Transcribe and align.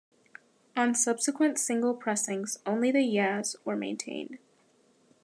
On 0.75 0.95
subsequent 0.95 1.59
single 1.59 1.93
pressings, 1.93 2.57
only 2.65 2.91
the 2.91 3.03
'yeah's 3.03 3.55
were 3.65 3.75
maintained. 3.75 4.39